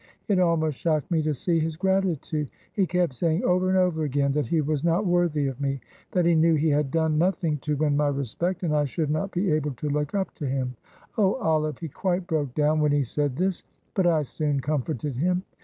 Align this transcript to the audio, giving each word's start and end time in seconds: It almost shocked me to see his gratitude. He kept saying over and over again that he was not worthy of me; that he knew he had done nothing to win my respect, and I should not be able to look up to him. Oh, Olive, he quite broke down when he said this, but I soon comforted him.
It 0.27 0.39
almost 0.39 0.79
shocked 0.79 1.11
me 1.11 1.21
to 1.21 1.35
see 1.35 1.59
his 1.59 1.77
gratitude. 1.77 2.49
He 2.73 2.87
kept 2.87 3.13
saying 3.13 3.43
over 3.43 3.69
and 3.69 3.77
over 3.77 4.03
again 4.03 4.31
that 4.31 4.47
he 4.47 4.59
was 4.59 4.83
not 4.83 5.05
worthy 5.05 5.45
of 5.45 5.61
me; 5.61 5.79
that 6.11 6.25
he 6.25 6.33
knew 6.33 6.55
he 6.55 6.69
had 6.71 6.89
done 6.89 7.19
nothing 7.19 7.59
to 7.59 7.75
win 7.75 7.95
my 7.95 8.07
respect, 8.07 8.63
and 8.63 8.75
I 8.75 8.85
should 8.85 9.11
not 9.11 9.29
be 9.29 9.51
able 9.51 9.73
to 9.75 9.89
look 9.89 10.15
up 10.15 10.33
to 10.37 10.47
him. 10.47 10.75
Oh, 11.19 11.35
Olive, 11.35 11.77
he 11.77 11.87
quite 11.87 12.25
broke 12.25 12.55
down 12.55 12.79
when 12.79 12.91
he 12.91 13.03
said 13.03 13.35
this, 13.35 13.61
but 13.93 14.07
I 14.07 14.23
soon 14.23 14.59
comforted 14.59 15.17
him. 15.17 15.43